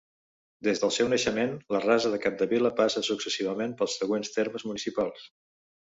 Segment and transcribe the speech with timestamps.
[0.67, 5.29] Des del seu naixement, la Rasa de Capdevila passa successivament pels següents termes municipals.